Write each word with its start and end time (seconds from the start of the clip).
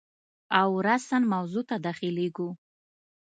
او 0.59 0.69
راساً 0.87 1.17
موضوع 1.31 1.63
ته 1.69 1.75
داخلیږو. 1.85 2.49